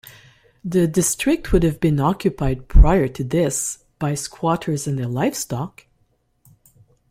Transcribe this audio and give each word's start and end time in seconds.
The 0.65 0.87
district 0.87 1.51
would 1.53 1.61
have 1.61 1.79
been 1.79 1.99
occupied 1.99 2.67
prior 2.67 3.07
to 3.09 3.23
this 3.23 3.85
by 3.99 4.15
squatters 4.15 4.87
and 4.87 4.97
their 4.97 5.05
livestock. 5.05 5.85